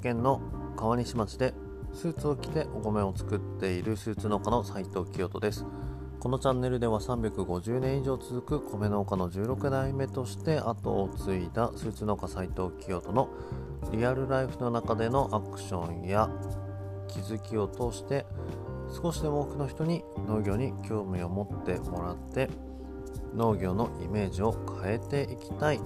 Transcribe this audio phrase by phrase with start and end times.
[0.00, 0.40] 県の
[0.76, 1.54] 川西町で
[1.92, 5.66] スーツを着てお米を作っているスーツ農家の斉藤清人です。
[6.20, 13.30] このチャンネルでは350年以上続く米農家の16代目として後を継いだスーツ農家斉藤清人の
[13.90, 16.28] リアルライフの中でのアクションや
[17.08, 18.26] 気づきを通して
[19.02, 22.50] 少しでも多くの人に農業に興味を持ってもらって
[23.34, 25.80] 農業のイメージを変えていきたい。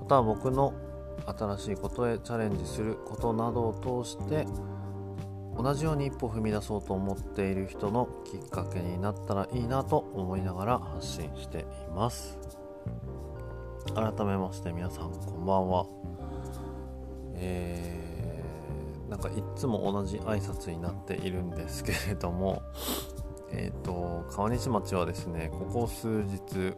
[0.00, 0.74] また僕の
[1.24, 4.46] 新しいことへチャレンジすることなどを通して
[5.56, 12.38] 同じように一歩踏み出そうと思っている人のきっかけになったらいいなと思いながら発信しています。
[13.94, 15.86] 改めまして皆さんこんばんは。
[17.34, 22.62] えー、なんかいつも同じ挨拶になっているんですけれども
[23.52, 26.74] えっ、ー、と川西町はですねここ数日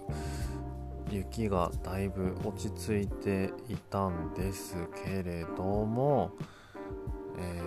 [1.11, 6.31] 雪がだいぶ落ち着いていたんですけれども
[7.39, 7.63] え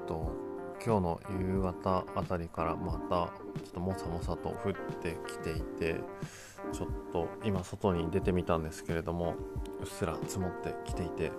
[0.00, 0.32] ー、っと
[0.84, 6.00] 今日の夕方あたりからまたちょっともさもさと降ってきていて
[6.72, 9.34] ちょっと今外に出てみたんですけれども
[9.80, 11.32] うっすら積もってきていて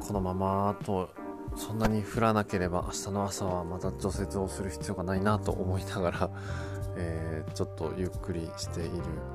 [0.00, 1.10] このままと
[1.56, 6.30] そんなに降らなければ明日の朝はまた除雪をする必要がないなと思いながら
[6.96, 8.90] えー、ちょっとゆっくりしている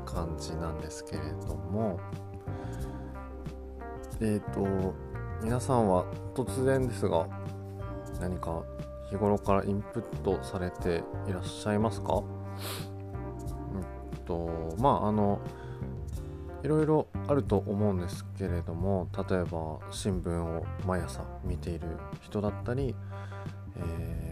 [0.06, 2.00] 感じなんですけれども。
[4.20, 4.94] えっ、ー、と
[5.44, 7.28] 皆さんは突然ですが
[8.20, 8.64] 何か
[9.10, 12.16] 日頃からインプットされていらっしゃいますか？
[12.16, 12.24] うん
[14.26, 15.40] とまああの
[16.64, 21.88] いろいろあると思うんですけれども例えば新聞を毎朝見ている
[22.22, 22.96] 人だったり、
[23.76, 24.27] えー、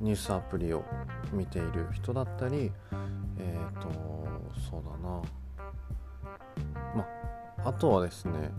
[0.00, 0.84] ニュースアプリを
[1.32, 2.72] 見ている人だったり
[3.38, 3.88] えっ、ー、と
[4.70, 5.22] そうだな。
[6.94, 7.06] ま
[7.64, 8.50] あとはですね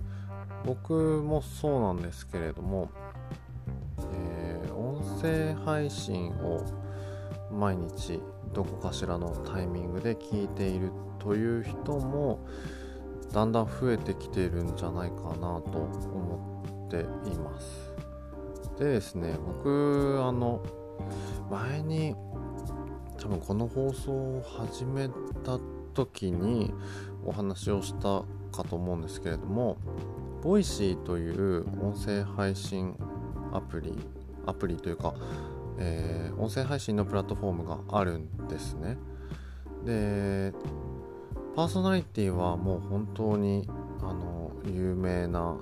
[0.66, 2.90] 僕もそうなんですけれども、
[4.14, 6.66] えー、音声配信を
[7.52, 8.20] 毎日
[8.54, 12.40] どこかしらのタイミングで聞いているという人も
[13.32, 17.94] だんだん増えてきているんじゃないかなと思っています。
[18.78, 20.62] でですね僕あの
[21.50, 22.16] 前に
[23.18, 25.10] 多分この放送を始め
[25.44, 25.60] た
[25.94, 26.74] 時に
[27.26, 29.78] お話をしたかと思うんですけれども
[30.42, 32.96] Voicy という音声配信
[33.52, 33.94] アプリ
[34.46, 35.14] アプリというか、
[35.78, 38.98] えー、音声配信のプラットフォームがあるんですね。
[39.86, 40.54] で
[41.56, 43.68] パーソナリティはもう本当に
[44.02, 45.58] あの有名な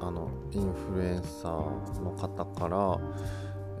[0.00, 2.98] あのインフルエンサーの方から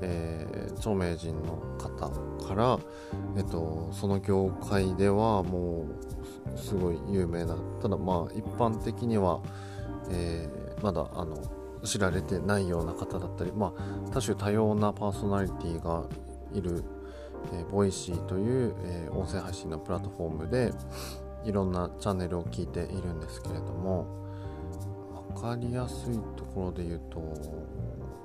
[0.02, 2.10] えー、著名人の方
[2.46, 2.78] から、
[3.36, 5.86] えっと、その業界ではも
[6.54, 9.40] うすごい有名なただまあ一般的には、
[10.10, 11.36] えー、まだあの
[11.84, 16.04] 知られてないような方だったり、まあ、多種多様なパーソナリティが
[16.52, 16.84] いる、
[17.52, 20.72] えー、 Voicy という、えー、音声配信のプラットフォームで
[21.44, 24.06] いろんなチャンネルを聞いているんですけれども
[25.34, 27.20] 分かりやすいところで言うと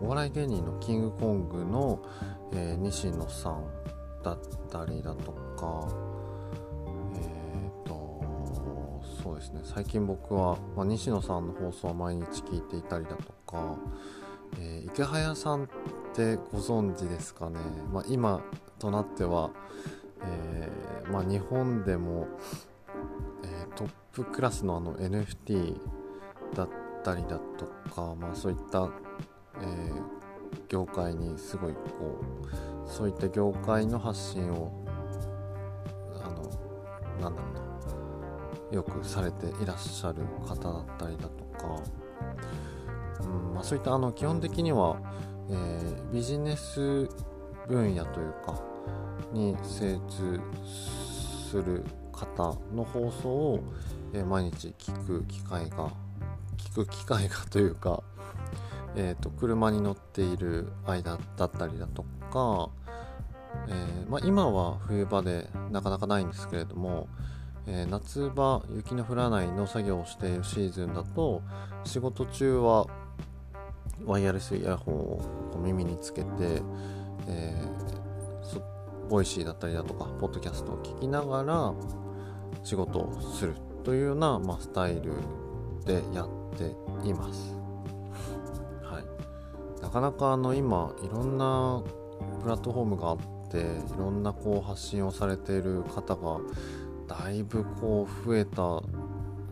[0.02, 2.00] お笑い芸人のキングコングの、
[2.54, 3.64] えー、西野さん
[4.24, 5.88] だったりだとか
[7.16, 9.62] えっ、とそうですね。
[9.64, 13.78] 最近僕は、まあ、西野さんの放送を毎日聞いていたりだとか、
[14.60, 15.68] えー、池早さんっ
[16.14, 17.60] てご存知ですかね、
[17.92, 18.42] まあ、今
[18.80, 19.52] となっては、
[20.24, 22.28] えーまあ、日本でも、
[23.44, 25.80] え、トップクラスのあの NFT
[26.56, 26.70] だっ
[27.04, 28.90] たりだとか、まあ、そういった
[29.62, 30.02] えー、
[30.70, 31.80] 業界にすごいこ
[32.86, 34.72] うそういった業界の発信を
[36.24, 36.44] あの
[37.22, 37.68] なんだろうな
[38.72, 41.82] よくされていらっしゃる方だったりだとか、
[43.22, 45.00] うんまあ、そういったあの基本的には、
[45.50, 47.08] えー、ビジネス
[47.68, 48.62] 分野というか
[49.32, 50.40] に精通
[51.50, 53.60] する方の放送を、
[54.14, 55.92] えー、毎日聞く機会が
[56.58, 58.04] 聞く機会がというか
[59.00, 62.02] えーと、車に乗っている間だったりだと
[62.32, 62.72] か、
[63.70, 67.08] えー、まあ、今は冬場でなかなかないんですけれども、
[67.68, 71.44] えー、夏場雪の降らない農作業をしているシーズンだと
[71.84, 72.88] 仕事中は
[74.04, 76.28] ワイヤレスイヤホンを耳につけて、
[77.28, 81.74] えー、 Voicy だったりだとかポッドキャストを聞きながら
[82.64, 83.54] 仕事をする
[83.84, 85.12] というような、まあ、スタイル
[85.86, 86.76] でやって
[87.08, 87.57] います。
[89.88, 91.82] なかなかあの今いろんな
[92.44, 93.18] プラットフォームがあっ
[93.50, 93.62] てい
[93.98, 96.42] ろんなこう発信をされている方が
[97.08, 98.84] だいぶこう増えた増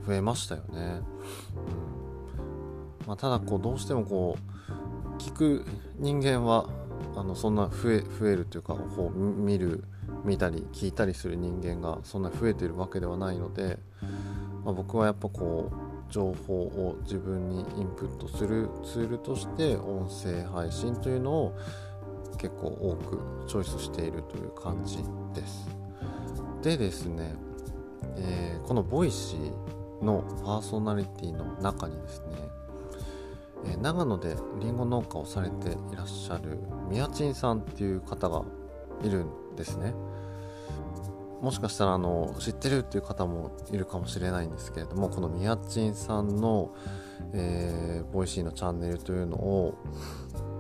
[0.10, 1.00] えましたよね、
[3.02, 3.08] うん。
[3.08, 5.66] まあ、ただこうどうしてもこう聞く
[6.00, 6.68] 人間は
[7.16, 9.86] あのそんな増え増えるというかこう見る
[10.26, 13.80] 見たり聞いたりする人間がそんな増えてるわけではないので、
[14.66, 21.58] まあ、僕はやっぱこう情報を自分にインプットするツールとして音声配信というのを
[22.38, 24.98] 結構多くチョイスしているという感じ
[25.34, 25.68] です。
[26.62, 27.36] でですね、
[28.18, 32.56] えー、この Voicy のパーソナリティの中にですね
[33.68, 36.60] え長野でりんご農家をされていらっしゃる
[36.90, 38.44] みやちんさんっていう方が
[39.04, 39.94] いるんですね
[41.42, 46.74] もしかしたらあの知ってるっていう方もいるかもしれないんですけれどもこのみやちんさんの、
[47.34, 49.78] えー、 Voicy のチャンネルというのを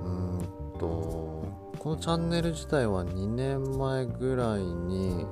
[0.03, 1.45] うんと
[1.79, 5.25] このチャンネル自体は2年前ぐらいに、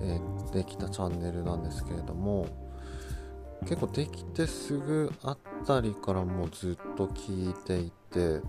[0.00, 2.46] えー、できたチャンネルなんですけれども
[3.62, 8.42] 結構できてすぐあったりからもうずっと聞いていて、はい、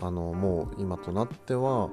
[0.00, 1.90] あのもう今となっては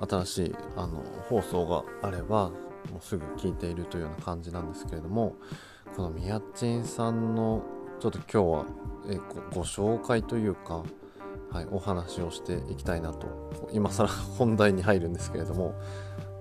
[0.00, 2.50] 新しいあの放送があれば
[2.90, 5.36] もうすぐ聞いているというような感じなんですけれども
[5.96, 7.62] このみやちんさんの
[8.00, 9.20] ちょっと今日はえ
[9.54, 10.84] ご紹介というか、
[11.50, 15.74] はい、お話をしていきたいなと今更本題に入るんですけれども、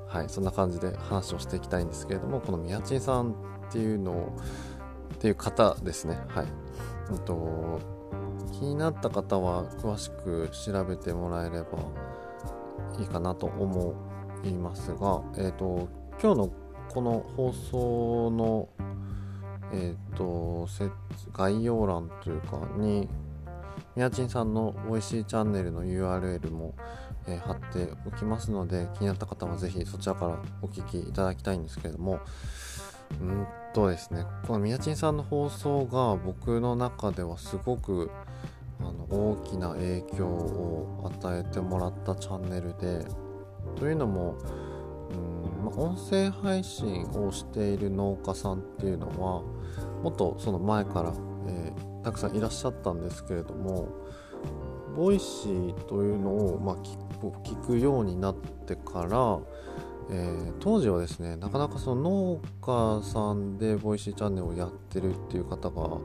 [0.08, 3.34] はい、そんな感じで話をしていきたいんですけれどもこのみやちんさんっ
[3.72, 4.38] ていうのを
[5.14, 6.46] っていう方ですねはい、
[7.12, 7.80] うんと、
[8.52, 12.05] 気になった方は詳しく調べてもらえれば
[13.00, 13.94] いいかなと思
[14.44, 15.90] いますが、えーと、
[16.22, 16.52] 今日の
[16.90, 18.70] この放送の、
[19.74, 20.68] えーと、
[21.34, 23.10] 概要欄というかに
[23.96, 26.76] みやちんさんのおいしいチャンネルの URL も、
[27.28, 32.20] えー、貼っておきますので気になった方は是非そちらからお聞きいただきたいんですけれども
[33.22, 38.10] うんとですねこのみやちんさんの放送が僕の中ではすごく
[38.80, 43.06] あの大きな影響を与えてもらったチャンネルで
[43.76, 44.38] というのも
[45.12, 49.42] うん、ま、音声配信をしている農家さんっていうのは
[50.04, 51.14] もっとその前から、
[51.48, 53.90] えー、たくさんいらっしゃったんですけれども
[54.96, 59.40] Voicy というのを、まあ、聞くようになってから
[60.10, 62.42] えー、当時はですねなかなかその農
[63.02, 65.98] 家さんで Voicy チャンネルをやってるっていう方が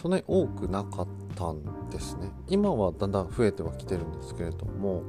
[0.00, 2.30] そんなに多くなかったんですね。
[2.48, 5.02] 今はだんだん増えてはきてるんですけれども。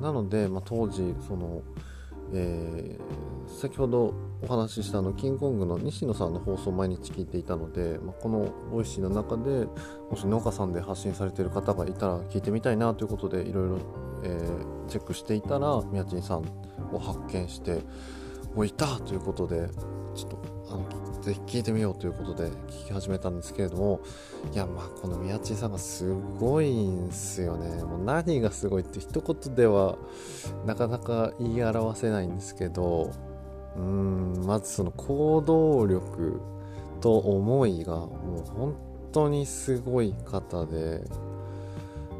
[0.00, 1.62] なので、まあ、当時その、
[2.32, 9.66] えー、先ほどお話ししたのキングコングの西野さんの放送を毎日聞いていたので、まあ、この Voicy の中で
[10.10, 13.78] もし農家さんで発信されている方がいたら聞いてみたいなということでいろいろ
[14.88, 16.44] チェックしていたらみやちんさん
[16.92, 17.80] を発見して
[18.54, 19.68] おいたということで
[20.14, 24.00] ちょっとあのぜひ聞いてみようということで聞き始めたんですけれども
[24.52, 27.82] いやまあこのみやちんさんがすごいんすよね。
[27.82, 29.98] もう何がすごいって一言では
[30.66, 33.10] なかなか言い表せないんですけど
[33.76, 36.40] うんまずその行動力
[37.00, 38.76] と思いがもう本
[39.12, 41.02] 当にすごい方で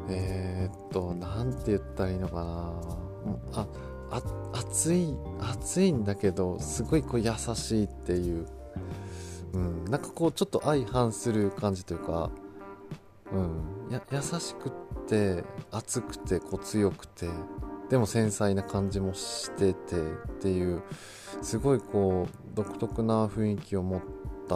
[0.09, 2.73] えー、っと何て言ったらいいのかな。
[3.53, 3.67] あ
[4.11, 4.21] あ
[4.53, 8.47] 熱い熱いんだけどすごいこう優しいっていう、
[9.53, 12.29] うん、なんかこうちょっと相反する感じというか、
[13.31, 14.71] うん、や優しくっ
[15.07, 17.27] て熱くてこう強くて
[17.89, 20.05] でも繊細な感じもしててっ
[20.39, 20.83] ていう
[21.41, 24.01] すごいこう独特な雰囲気を持っ
[24.47, 24.55] た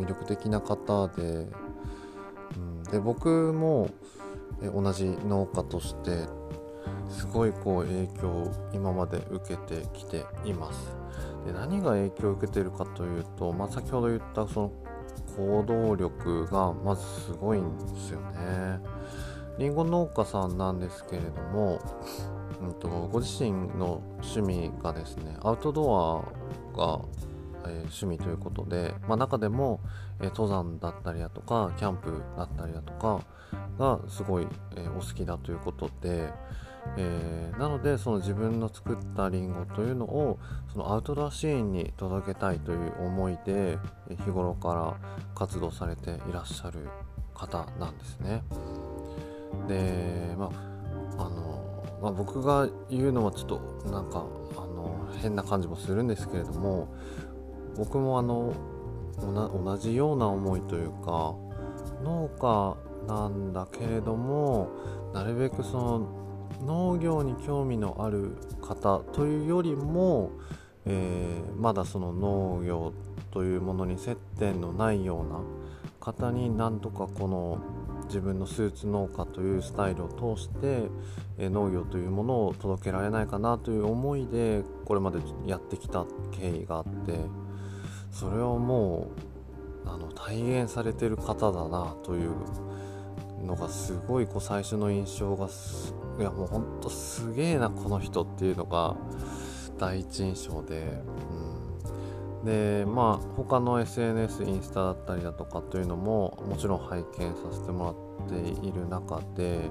[0.00, 1.48] 魅力的な方で、
[2.56, 3.90] うん、で僕も
[4.74, 6.26] 同じ農家として
[7.08, 11.01] すごいこう影響を今まで受けてきています。
[11.44, 14.72] で何が影響を受けているかというと、まあ、先ほど言ったその
[15.36, 18.80] 行動力がまずすごいんですよね。
[19.58, 21.78] りんご農家さんなんですけれども、
[22.62, 26.24] うんと、ご自身の趣味がですねアウトド
[26.74, 27.00] アが、
[27.64, 29.80] えー、趣味ということで、まあ、中でも、
[30.20, 33.20] えー、登山だったりだとかキャンプだったりだとか
[33.78, 34.46] がすごい、
[34.76, 36.30] えー、お好きだということで、
[36.96, 40.38] えー、なのでその自分の作ったりんごというのを
[40.72, 43.78] そのアウトドアシーンに届けたいという思いで
[44.24, 44.96] 日頃から
[45.34, 46.88] 活動されていらっしゃる
[47.34, 48.42] 方なんですね。
[49.68, 50.50] で、ま
[51.18, 51.62] ああの
[52.02, 56.88] まあ、僕が言うのはちょっとなんかあの変な感じもするんですけれども
[57.76, 58.52] 僕もあの
[59.20, 61.34] 同じような思いというか
[62.02, 64.70] 農家なんだけれども
[65.14, 66.22] なるべくその
[66.64, 70.32] 農業に興味のある方というよりも、
[70.86, 72.92] えー、まだその農業
[73.30, 75.40] というものに接点のないような
[76.00, 77.58] 方になんとかこの
[78.06, 80.90] 自分のスーツ農家というスタイルを通して、
[81.38, 87.20] え農業というものを届けられないかなという思いでこれまでやってきた経緯があって
[88.10, 89.08] それをも
[89.86, 92.32] うあの体現されてる方だなという
[93.46, 95.48] のがすごいこう最初の印象が
[96.18, 98.96] いやもうほんとすげえなこの人っていうのが
[99.78, 101.02] 第一印象で、
[102.40, 109.70] うん、でまあ他の SNS インスタだったりだとかというのももちろん拝見させてもらっている中で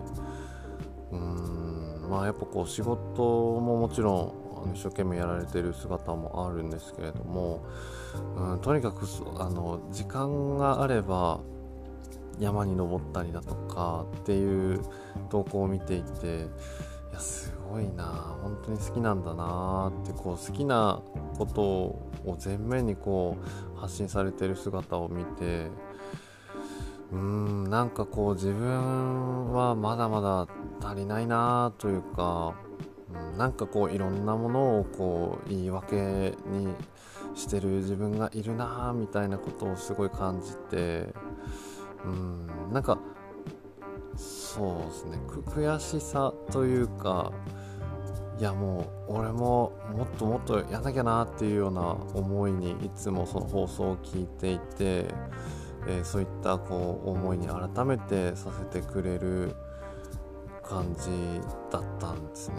[1.12, 1.72] うん。
[2.12, 7.66] まあやっぱこう仕事ももちろん一生懸命やられてる姿もあるんですけれども、
[8.36, 9.06] うん、とにかく
[9.40, 11.40] あの時間があれば
[12.40, 14.82] 山に登ったりだとかっていう
[15.30, 16.48] 投稿を見ていて
[17.12, 18.06] いやすごいな
[18.42, 21.02] 本当に好きなんだなってこう好きな
[21.38, 23.38] ことを前面にこ
[23.76, 25.68] う発信されてる姿を見て
[27.12, 30.48] うーんなんかこう自分はまだまだ
[30.82, 32.56] 足りないなというか、
[33.14, 36.74] うん、なんかこういろんなものをこう言い訳に
[37.36, 41.14] してる自分がいるなみたいなことをすごい感じて
[42.06, 42.98] うんなんか
[44.16, 47.32] そうですね悔しさというか
[48.40, 51.82] いやもう俺ももっともっとやんなきゃなっていうような
[52.14, 55.06] 思いにいつもその放送を聞いていて、
[55.88, 59.56] えー、そういったこう思いに改めてさせてくれる
[60.64, 61.40] 感じ
[61.72, 62.56] だったんですね。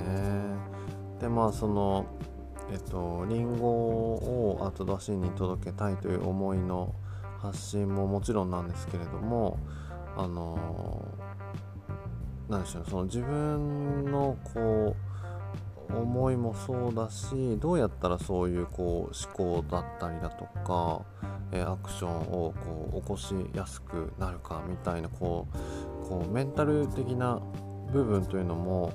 [1.20, 2.06] でまあその
[2.70, 6.94] えっとリンゴを後出しに届けたいという思いの
[7.42, 9.58] 発信ももちろんなんですけれども
[10.16, 11.04] あの
[12.48, 14.96] 何でしょうその自分のこ
[15.90, 21.02] う思いもそうだしどうやったらそういうこう思考だったりだとか、
[21.52, 27.40] えアクションをこう起こしやすくなるかみたいなこうこうメンタル的な
[27.92, 28.92] 部分というのも、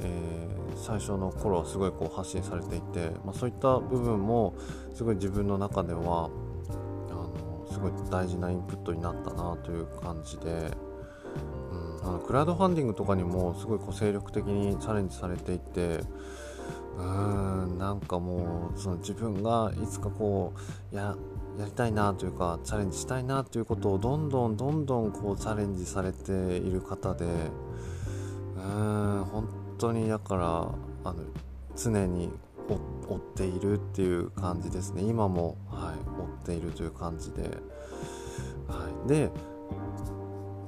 [0.00, 4.54] えー、最初の頃はすごいこう発信されていて、まあ、そういった部分も
[4.94, 6.30] すごい自分の中では
[7.70, 10.72] すごい大事なインプットになったなという感じで、
[12.02, 16.00] うん、あのクラウドファンディングとかにもすごいこう精力的にチャレンジされていて
[16.96, 20.52] うーんなんかもうその自分がいつかこ
[20.92, 21.16] うや
[21.58, 29.48] やりたいなというかチャレンジしたいなということをどんどんどんどんこうチャレンジされている方でうーん本
[29.78, 30.68] 当にだから
[31.04, 31.24] あの
[31.76, 32.30] 常に
[32.74, 35.02] 追っているっていう感じですね。
[35.02, 37.42] 今も、はい、追っているという感じで、
[38.68, 39.30] はい、で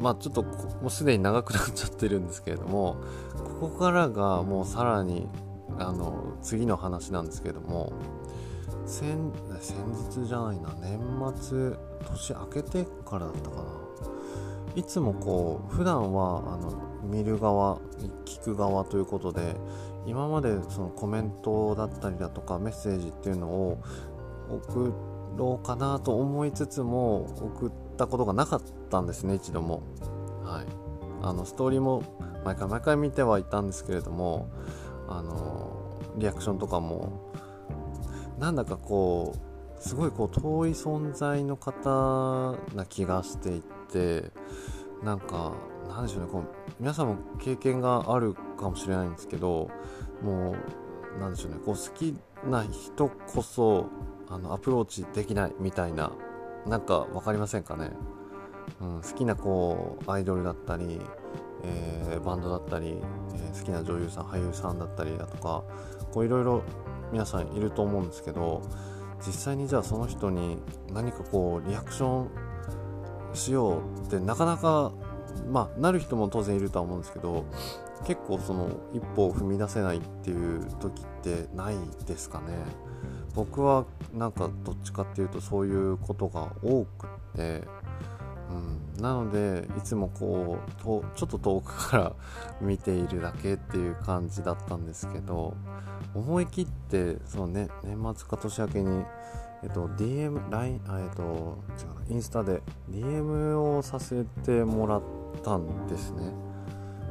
[0.01, 2.97] まあちょっともうすでに長くなっちゃってるんですけれども
[3.61, 5.29] ここからがもうさらに
[5.79, 7.93] あの次の話なんですけれども
[8.87, 10.99] 先先日じゃないな年
[11.41, 11.77] 末
[12.11, 13.63] 年明けてからだったかな。
[14.75, 16.73] いつもこう普段はあの
[17.05, 17.79] 見る側
[18.25, 19.55] 聞く側ということで
[20.07, 23.83] 今までそのコメントだったりだとかメッセージっていうのを
[24.51, 24.93] 送
[25.37, 29.83] ろうかなと思いつつも送ったことがなかったんですね一度も。
[30.45, 30.67] はい。
[31.23, 32.03] あのストーリーも
[32.45, 34.51] 毎回毎回見てはいたんですけれども
[35.09, 37.33] あのリアクションとかも
[38.39, 44.31] なんだかこうすごいこう遠い存在の方な気がしていて
[45.03, 45.53] なんか
[45.93, 46.29] なんでしょうね。
[46.31, 46.45] こう
[46.81, 49.71] 皆さんも経験があるかもしれないんですけど
[50.23, 50.55] も
[51.17, 51.59] うなんでしょうね。
[51.65, 52.17] こう好き
[52.49, 53.87] な人こそ
[54.29, 56.13] あのアプローチできないみたいな
[56.67, 57.91] なんか分かりませんかね、
[58.81, 61.01] うん、好きなこうアイドルだったり、
[61.65, 62.97] えー、バンドだったり、
[63.35, 65.65] えー、好きな女優さん俳優さんだったりだとか
[66.13, 66.63] こういろいろ
[67.13, 68.63] 皆さんいると思うんですけど
[69.27, 70.59] 実際にじゃあその人に
[70.93, 72.31] 何かこうリアクション
[73.35, 74.93] しようってなかなか
[75.51, 77.45] まあなる人も当然いるとは思うんですけど
[78.07, 82.57] 結構その一歩を踏み出せないっていう時ってないですかね。
[83.35, 87.63] 僕はなんかどっちかっていうとそういうことが多くって
[88.53, 92.13] うん、なのでいつもこうとちょっと遠くから
[92.61, 95.57] 見ているだけっていう感じだったんですけど
[96.15, 99.05] 思い切ってその、ね、年末か年明けに
[99.63, 101.23] えっと、DM、LINE、えっと、
[102.09, 105.03] 違う、インスタで DM をさせてもらっ
[105.43, 106.33] たんですね。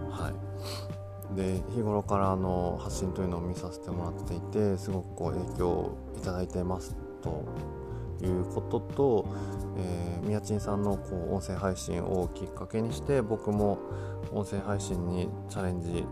[0.09, 1.35] はい。
[1.35, 7.45] で、日頃からの発信というのを見させてもらっていて、すごくこう影響をいただいてますと
[8.21, 9.25] いうことと、
[9.77, 13.79] えー、みやちんさんのこう音声配信をきっかけにして、僕も
[14.33, 16.05] 音声配信にチャレンジ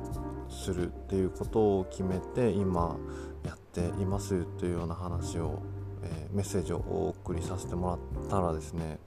[0.49, 2.97] するっていうことを決めて、今
[3.43, 5.61] やっていますというような話を
[6.03, 8.99] えー、メッセージをお送りさせてもらったらですね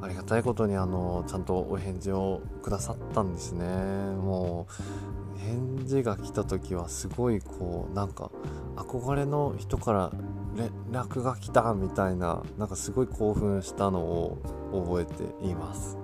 [0.00, 3.66] ありがたいことにあのちゃんとお返事をくださったんですね。
[3.66, 8.30] もう返事が来た時はすごいこうなんか
[8.76, 10.12] 憧れの人から
[10.56, 14.38] 連絡が来たみたいななんかすごい興奮したのを
[14.72, 15.96] 覚えています。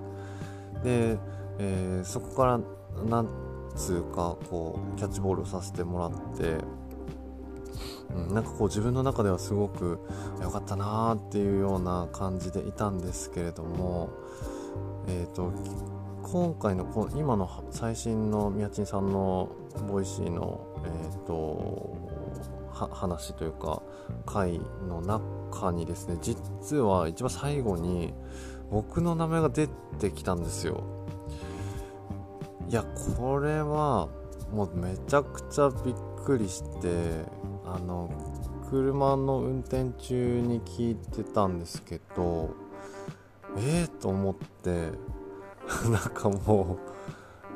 [0.83, 1.17] で、
[1.59, 2.59] えー、そこから
[3.05, 3.29] なん
[3.75, 6.57] つうかこうキャッチボールをさせてもらって
[8.15, 9.99] うん、なんかこう自分の中ではすごく
[10.41, 14.09] 良かったなーっていうような感じでいたんですけれども、
[15.07, 15.51] えーと、
[16.23, 19.49] 今回のこ今の最新のみやちんさんの
[19.87, 21.97] Voicy の、えーと、
[22.71, 23.81] 話というか
[24.25, 28.13] 回の中にですね実は一番最後に
[28.71, 29.67] 僕の名前が出
[29.99, 30.83] てきたんですよ。
[32.67, 32.83] いや
[33.17, 34.09] これは
[34.51, 37.25] もうめちゃくちゃびっくりして
[37.65, 38.09] あの
[38.69, 42.49] 車の運転中に聞いてたんですけど
[43.57, 44.91] ええー、と思って
[45.89, 46.77] なんかも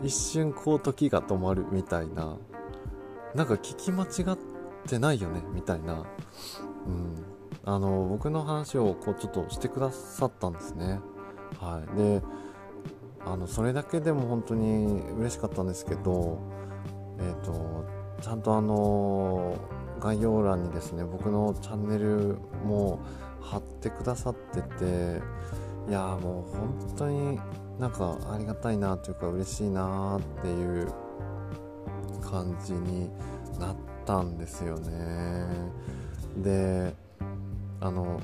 [0.02, 2.38] う一瞬こう時が止まるみたいな
[3.36, 4.38] なんか聞き間違っ
[4.88, 6.06] てないよねみたいな、
[6.88, 7.16] うん、
[7.66, 11.00] あの僕の話をこうちょっとしてくださったんですね。
[11.60, 11.98] はい。
[11.98, 12.22] で
[13.26, 16.40] あのそれだけでも本当に嬉しかったんですけど
[17.20, 17.86] え、ー、と
[18.22, 19.56] ちゃんとあの
[20.04, 23.00] 概要欄にですね僕のチャンネルも
[23.40, 25.22] 貼ってくださってて
[25.88, 27.40] いやもう本当に
[27.80, 30.92] なんかありがたいなというか嬉しいなっていう
[32.22, 33.10] 感じに
[33.60, 35.48] なったんですよね。
[36.38, 36.94] で
[37.80, 38.20] あの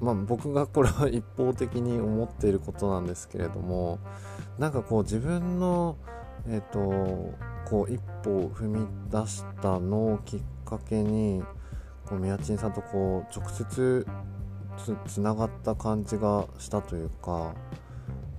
[0.00, 4.00] まあ僕がこれは一方的に思っていることなんですけれども
[4.58, 5.96] なんかこう自分の
[6.48, 7.34] えっ、ー、と
[7.68, 11.42] こう一歩を踏み出したのをきっかけに
[12.06, 14.06] こう宮珍さんとこう直接
[15.06, 17.54] つながった感じがしたというか、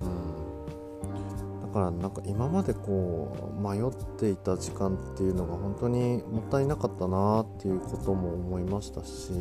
[0.00, 9.32] うん、だからなんか今までこう迷っていた時間っていうのが本当にもったいなかったなっていうことも思いましたし、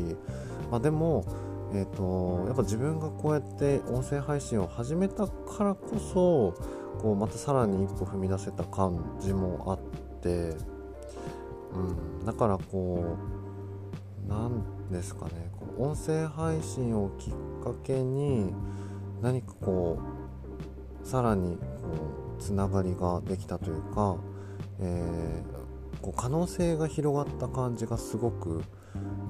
[0.70, 1.26] まあ、でも
[1.74, 6.54] えーと、やっぱ自分がこうやって音声配信を始めたからこそ
[7.02, 10.54] こうまたさらに一歩踏み出せた感じもあって
[11.74, 13.18] うん、だからこ
[14.26, 15.52] う何ですかね。
[15.60, 18.54] こう音声配信をきっかけに
[19.22, 20.00] 何かこ
[21.04, 21.64] うさらにこ
[22.38, 24.18] うつながりができたというか、
[24.80, 28.64] えー、こう可能性が広がった感じがすごく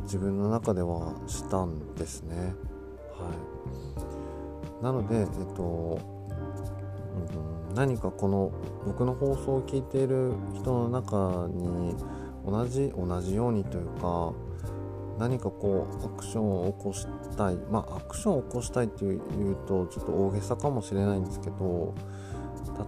[0.04, 2.54] 自分の中ではしたんですね。
[3.14, 3.32] は
[4.82, 6.00] い、なので、えっと
[7.70, 8.52] うん、何かこの
[8.86, 11.96] 僕の放送を聞いている人の中に
[12.46, 14.34] 同じ同じようにというか
[15.20, 17.56] 何かこうアクションを起こしたい。
[17.70, 19.20] まあアクションを起こしたいっていう
[19.68, 21.94] とちょっと大げさかもしれないんですけど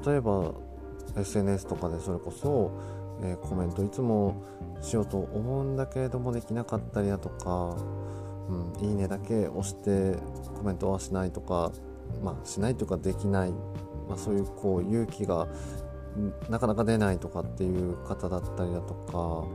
[0.06, 0.54] 例えば
[1.16, 2.72] SNS とかでそれこそ、
[3.22, 4.44] えー、コメントいつも
[4.82, 7.78] しようと思うんだけれどもできなかったりだとか、
[8.50, 10.18] うん、いいねだけ押して
[10.58, 11.72] コメントはしないとか
[12.24, 13.52] まあしないというかできない、
[14.10, 15.48] まあ、そういうこう勇気が
[16.50, 19.48] なかなか出ないとかっていう方だったりだとか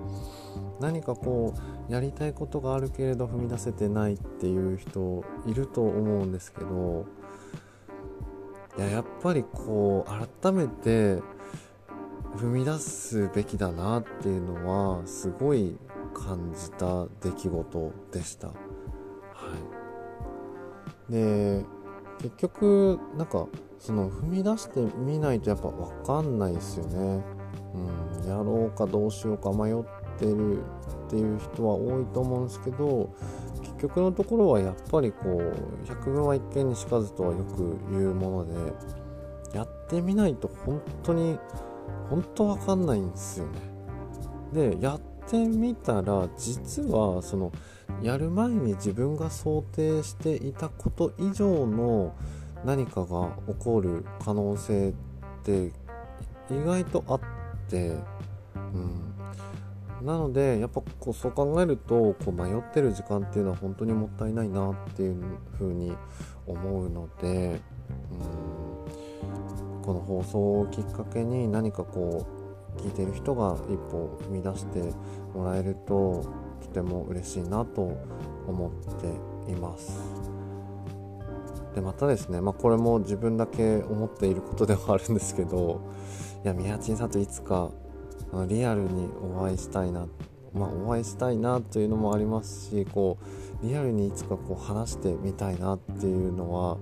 [0.80, 1.54] 何かこ
[1.88, 7.06] うやりたいことがあるけれど踏み出せてないっていう人いると思うんですけど
[8.76, 11.22] いややっぱりこう改めて
[12.36, 15.76] 踏み出すべきだなっていうのはすごい
[16.14, 18.48] 感じた出来事でした。
[18.48, 18.54] は
[21.08, 21.64] い、で
[22.18, 23.46] 結局なんか
[23.78, 27.22] その踏み出してみないとやっぱ分かんないですよね。
[28.22, 29.74] うん、やろうかどうしようか迷っ
[30.18, 30.58] てる
[31.08, 33.14] っていう人は多いと思うんですけど
[33.60, 38.72] 結局のところはやっぱりこう百聞は一見にしかずとはよく言うもの
[39.52, 41.38] でやってみないと本当に
[42.10, 43.60] 本当分かんないんですよね。
[44.52, 47.52] でやってみたら実はその
[48.02, 52.14] やる前に自分が想定していたこと以上の
[52.64, 54.92] 何かが起こる可能性っ
[55.42, 55.72] て
[56.50, 57.20] 意外とあっ
[57.68, 57.96] て、
[58.54, 58.58] う
[60.02, 65.22] ん、なのでやっぱこうそう考えるとこう迷ってる時間っていうのは本当にもったいないなっていう
[65.58, 65.92] ふうに
[66.46, 67.60] 思うので、
[68.10, 72.26] うん、この放送をきっかけに何かこ
[72.76, 74.92] う聞いてる人が一歩踏み出して
[75.34, 76.24] もらえると
[76.62, 77.82] とても嬉しいなと
[78.46, 78.94] 思っ
[79.46, 80.17] ています。
[81.74, 85.80] でまたですね、まあ、これも自分だけ思っていることではあるんですけど
[86.44, 87.70] いや宮地さんといつか
[88.48, 90.06] リアルにお会いしたいな
[90.54, 93.18] まあ、お会いしたいなというのもありますしこ
[93.62, 96.78] うリアルにいつかこう話してみたいなっていうのは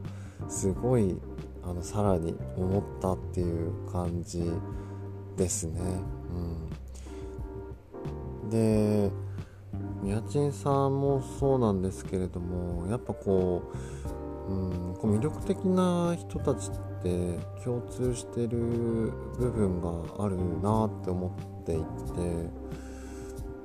[0.49, 1.17] すごい
[1.63, 4.51] あのさらに思ったっていう感じ
[5.37, 5.81] ですね。
[8.45, 9.11] うん、で
[10.03, 14.16] 宮賃さんもそうなんですけれどもやっぱこう,、
[14.49, 18.59] うん、こう魅力的な人たちって共通してる
[19.39, 21.29] 部分があるなって思
[21.63, 21.85] っていて、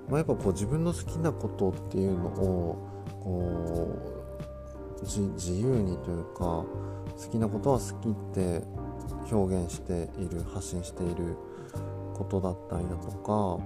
[0.10, 2.78] まあ、やっぱこう自分の好きなことっていうのを
[3.24, 3.96] こ
[5.00, 6.66] う自由にというか好
[7.32, 8.64] きなことは好きって
[9.32, 11.38] 表現している発信している
[12.14, 13.60] ことだったりだとか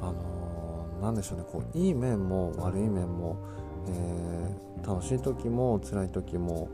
[0.00, 3.36] あの何、でしょうねこういい面も悪い面も、
[3.88, 6.68] えー、楽しい時も辛い時も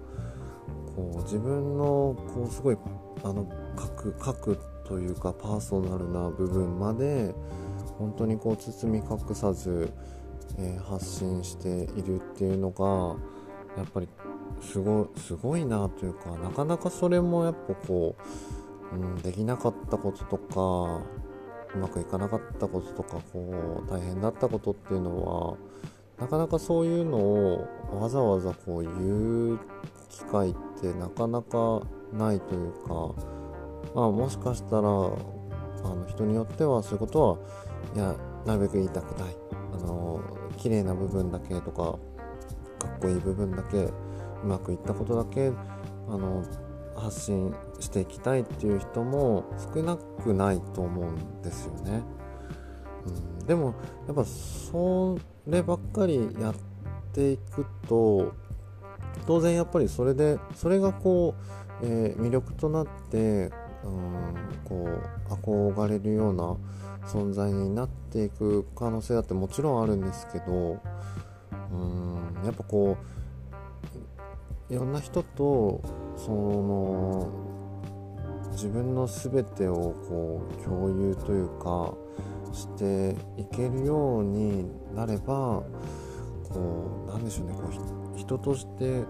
[0.95, 2.79] こう自分のこうすごい
[3.23, 3.47] あの
[3.79, 7.35] 書く書くというかパーソナルな部分まで
[7.99, 9.91] 本当にこう包み隠さず、
[10.59, 13.17] えー、発信しているっていうのが
[13.77, 14.09] やっぱり
[14.61, 18.17] すごすごいなというかなかなかそれもやっぱこ
[18.93, 21.19] う、うん、できなかったこととか
[21.75, 25.57] うまくいかなかったこととかこう大変だったことっていうのは
[26.21, 29.59] なかなかそういうのをわざわざこう言う
[30.09, 33.15] 機会ってなかなかないというか、
[33.95, 37.39] まあ、もしかしたらあの人によってはそういうことは
[37.95, 39.37] いやなるべく言いたくない
[39.75, 40.21] あの
[40.57, 41.99] 綺麗な部分だけとか
[42.79, 43.93] かっこいい部分だけう
[44.45, 45.53] まくいったことだけ
[46.09, 46.45] あの
[46.97, 52.03] 発信していきたいっていう人も少なくないと思うんですよね。
[53.41, 53.75] うん、でも
[54.07, 56.55] やっぱそうればっかりやっ
[57.13, 58.33] ていくと
[59.27, 61.35] 当然やっぱりそれでそれがこ
[61.83, 63.51] う、えー、魅力となって、うん、
[64.65, 64.89] こ
[65.29, 66.57] う憧れるような
[67.07, 70.81] 存在になっていく可能性だってもちろんあるんですけど、
[71.73, 72.97] うん、やっぱこ
[74.71, 75.81] ういろんな人と
[76.17, 77.31] その
[78.53, 81.95] 自分の全てをこう共有というか
[82.53, 85.63] していけるようになれば
[86.49, 87.63] こうなんでしょうねこ
[88.15, 89.05] う人として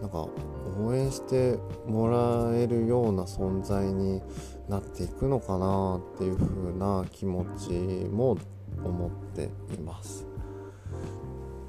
[0.00, 0.28] なんか
[0.80, 4.22] 応援してもらえるような存在に
[4.68, 7.72] なっていくのかなっていう風な気持ち
[8.06, 8.36] も
[8.84, 10.26] 思っています。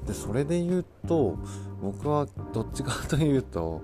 [0.06, 1.36] でそれで言うと
[1.82, 3.82] 僕はどっちかというと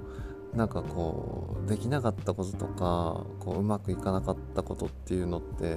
[0.55, 5.77] なんかこうできなかったこととかこううまくいかなかったことっていうのって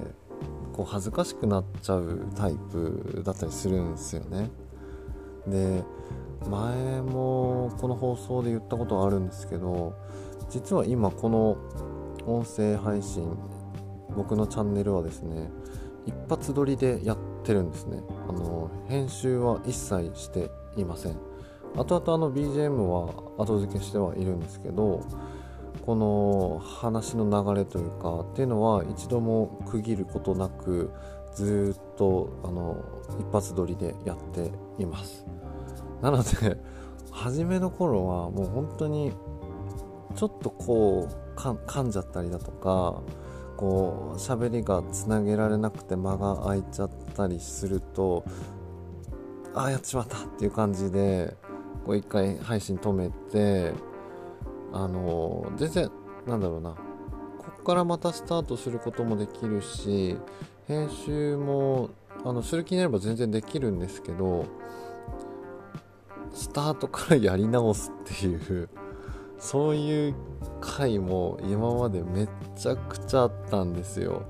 [0.79, 4.49] こう恥ずかしくなっちゃうタイプだったりするんですよね。
[5.45, 5.83] で
[6.49, 9.93] 前もこの放送で言ったことあるんですけど
[10.49, 11.57] 実は今この
[12.25, 13.37] 音声配信
[14.15, 15.49] 僕のチャンネルはですね
[16.05, 21.17] 一発撮りでやってるんですねあの編集は一切していません
[21.75, 25.01] 後々あの BGM は後付けしてはいるんですけど
[25.89, 30.91] この話の流れというかっていうのは一度も区切ることなく
[31.33, 32.77] ずっとあの
[33.19, 35.25] 一発撮りでやっています。
[36.03, 36.57] なので
[37.09, 39.13] 初めの頃はもう本当に
[40.13, 43.01] ちょっとこう噛んじゃったりだとか
[43.57, 48.23] こう喋りがつなげられなくて間が空いちゃったりすると
[49.55, 51.35] ああやってしまったっていう感じで
[51.83, 53.73] こう一回配信止めて
[54.71, 55.91] あの全然
[56.27, 56.75] なんだろうな。
[57.37, 60.17] ここからまたスタートすることもできるし
[60.67, 61.89] 編集も
[62.23, 64.45] あのする気になれば全然できるんですけど
[66.33, 68.69] スタートからやり直すっていう
[69.39, 70.15] そういう
[70.61, 74.23] 回も今までめっちゃくちゃあったんですよ。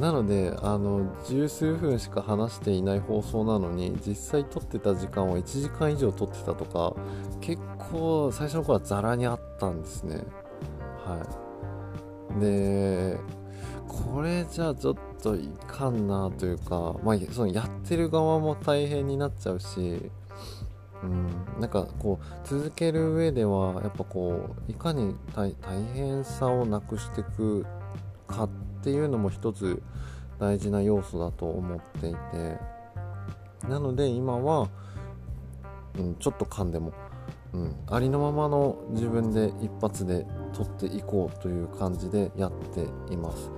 [0.00, 6.94] なのであの十数分しか話していない放送なのに実際撮ってた時間は1時間以上撮ってたとか
[7.40, 10.22] 結構最初の頃はザラにあったんですね。
[11.04, 11.22] は
[12.36, 12.40] い。
[12.40, 13.18] で
[13.88, 20.10] これじゃあちょっといかんなというかまあそのやってる側も大変になっちゃうし
[21.02, 25.54] うん、なんかこう続ける上ではやっぱこういかに大
[25.94, 27.66] 変さをなくしていく
[28.26, 29.82] かっっていうのも一つ
[30.38, 32.58] 大事な要素だと思っていて
[33.68, 34.68] なので今は、
[35.98, 36.92] うん、ちょっと噛んでも、
[37.52, 43.50] うん、ありのままの自分で一発で取っていこうという感じでやっています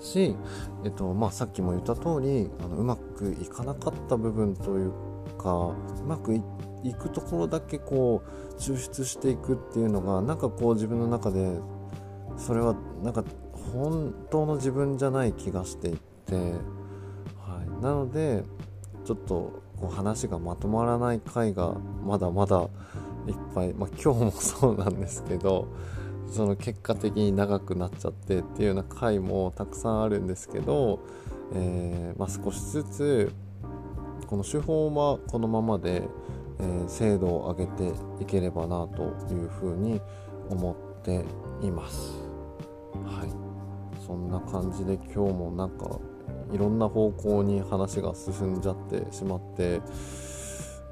[0.00, 0.36] し、
[0.84, 4.92] えっとまあ、さっきも言った通りあのうまくいかなかった部分という
[5.38, 11.58] かうまくいくところだけこう抽出していくっていうのがなんかこう自分の中で
[12.36, 13.24] それはなんか
[13.74, 18.44] 本当の自分じゃない気がしていて、はいなので
[19.04, 22.68] ちょっとこう話がまとまらない回がまだまだ
[23.26, 25.68] いっぱい、まあ、今日もそうなんですけど
[26.30, 31.00] その結果的に長くなっちゃってっていうような回もたくさんあるんですけど、
[31.54, 33.32] えー、まあ、少しずつ
[34.26, 36.02] この手法はこのままで、
[36.60, 40.00] えー、精度を上げていければなというふうに
[40.48, 41.24] 思って
[41.62, 42.14] います。
[43.04, 43.43] はい、
[44.06, 45.98] そんな感じで今日もなんか
[46.52, 49.80] いろんな方向に話が進んじゃってしまって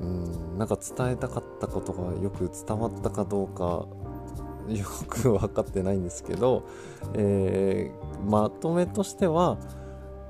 [0.00, 3.86] うんなんか伝えたかったことがよく伝わったかどうか
[4.68, 6.66] よく分かってないんですけど、
[7.14, 9.58] えー、まとめとしては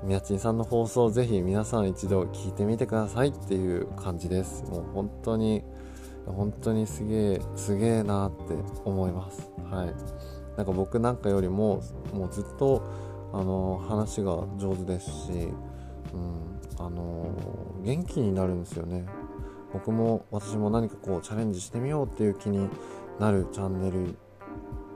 [0.03, 4.63] みやちんさんの放送ぜひ皆さん一度聞いてみてくださいっていう感じです。
[4.65, 5.63] もう本当に
[6.25, 9.49] 本当にすげえすげえなって思います。
[9.69, 9.93] はい。
[10.57, 11.81] なんか僕なんかよりも
[12.13, 12.83] もうずっと
[13.33, 15.31] あの話が上手ですし、
[16.13, 17.25] うん、あの
[17.81, 19.05] 元気になるんですよね。
[19.73, 22.69] 僕も私も何かこうチャレンジしてみようっていう気に
[23.19, 24.15] なるチャンネル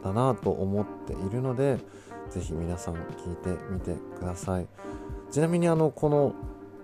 [0.03, 1.77] だなと思っているので
[2.29, 4.67] ぜひ皆さん聞いてみてください。
[5.31, 6.33] ちなみにあのこの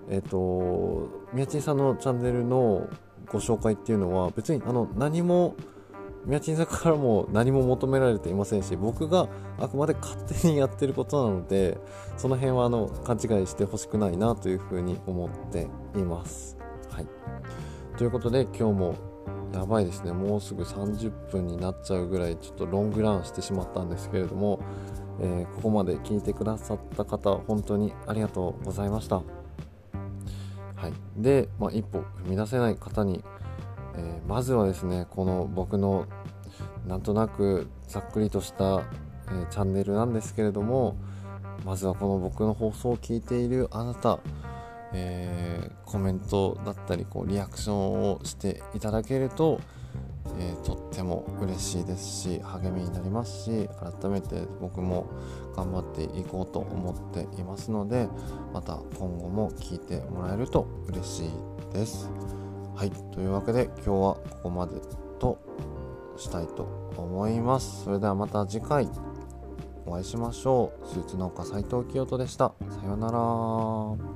[0.10, 2.90] えっ、ー、と宮地さんのチャンネルの
[3.32, 5.56] ご紹介っていうのは別にあの何も
[6.26, 9.28] 宮地さんからも何も求められていませんし僕が
[9.60, 11.78] あくまで勝手にやってることなので
[12.18, 16.58] その辺はあの勘違いしてほしくないなというふうに思っています。
[16.90, 17.08] はい、
[17.98, 18.96] ということで今日も
[19.54, 24.60] やばいですねもうすぐ30分になっちゃうぐらいちょっとロングランしてしまったんですけれども、
[25.20, 29.22] えー、ここまで聞いてくださった方本当にありがとうございました。
[30.84, 33.24] はい、で、まあ、一歩踏み出せない方に、
[33.96, 36.06] えー、まずはですねこの僕の
[36.88, 38.84] なんとなくざっくりとした、
[39.28, 40.98] えー、チャンネルなんですけれども
[41.66, 44.20] まずはこの僕の放送を聞いているあなた
[44.94, 49.60] えー、コメントだったりこうリアクションをしていただけると、
[50.40, 53.70] え、とっても嬉しいですし励みになりますし
[54.02, 55.10] 改めて僕も
[55.56, 58.08] 頑張っていこうと思っていますので
[58.54, 62.43] また今後も聞いてもらえると嬉しいです。
[62.76, 64.74] はいというわけで今日はここまで
[65.20, 65.38] と
[66.18, 66.64] したいと
[66.98, 67.84] 思います。
[67.84, 68.90] それではまた次回
[69.86, 70.88] お会いしましょう。
[70.88, 72.54] スーツ農家斉藤清人でした。
[72.82, 74.13] さようなら。